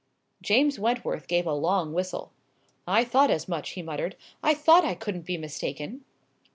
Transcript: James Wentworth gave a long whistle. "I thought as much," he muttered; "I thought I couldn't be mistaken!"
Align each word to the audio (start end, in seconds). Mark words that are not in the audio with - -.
James 0.41 0.79
Wentworth 0.79 1.27
gave 1.27 1.45
a 1.45 1.53
long 1.53 1.93
whistle. 1.93 2.31
"I 2.87 3.03
thought 3.03 3.29
as 3.29 3.47
much," 3.47 3.69
he 3.73 3.83
muttered; 3.83 4.15
"I 4.41 4.55
thought 4.55 4.83
I 4.83 4.95
couldn't 4.95 5.27
be 5.27 5.37
mistaken!" 5.37 6.05